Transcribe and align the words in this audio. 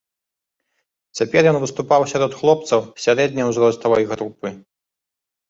Цяпер 1.19 1.41
ён 1.51 1.57
выступаў 1.63 2.01
сярод 2.13 2.31
хлопцаў 2.41 2.79
сярэдняй 3.05 3.45
узроставай 3.51 4.03
групы. 4.17 4.47